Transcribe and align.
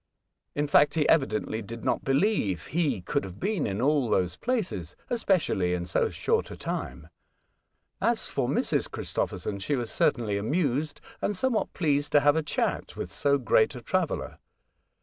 In 0.55 0.65
fact, 0.65 0.95
he 0.95 1.07
evidently 1.07 1.61
did 1.61 1.85
not 1.85 2.03
believef 2.03 2.69
he 2.69 3.01
could 3.01 3.23
have 3.23 3.39
been 3.39 3.67
in 3.67 3.79
all 3.79 4.09
these 4.09 4.35
places, 4.35 4.95
especiallj^ 5.11 5.75
in 5.75 5.85
so 5.85 6.09
short 6.09 6.49
a 6.49 6.57
time. 6.57 7.07
As 8.01 8.25
for 8.25 8.49
Mrs. 8.49 8.89
Christopher 8.89 9.37
| 9.37 9.37
son, 9.37 9.59
she 9.59 9.75
was 9.75 9.91
certainly 9.91 10.39
amused, 10.39 11.01
and 11.21 11.35
somewhat 11.37 11.71
pleased 11.73 12.11
to 12.13 12.21
have 12.21 12.35
a 12.35 12.41
chat 12.41 12.95
with 12.95 13.11
so 13.13 13.37
great 13.37 13.75
a 13.75 13.81
traveller. 13.83 14.39